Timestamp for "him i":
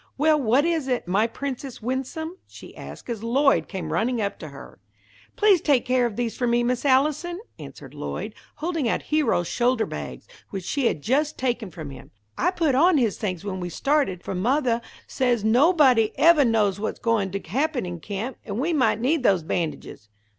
11.91-12.49